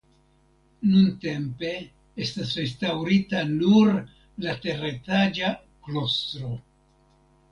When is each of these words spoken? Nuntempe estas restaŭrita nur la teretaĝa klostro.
Nuntempe 0.91 1.73
estas 2.25 2.53
restaŭrita 2.61 3.43
nur 3.51 3.91
la 4.47 4.55
teretaĝa 4.65 5.51
klostro. 5.89 6.53